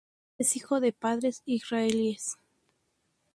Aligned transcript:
Es 0.39 0.55
hijo 0.55 0.79
de 0.79 0.93
padres 0.93 1.43
israelíes. 1.45 2.35